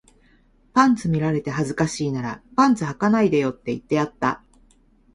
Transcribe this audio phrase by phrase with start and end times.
[0.73, 4.43] パンツ見られて恥ずかしいならパンツ履かないでよって言ってやった